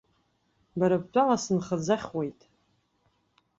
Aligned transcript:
Бара 0.79 0.97
бтәала, 1.03 1.37
сынхаӡахуеит. 1.43 2.39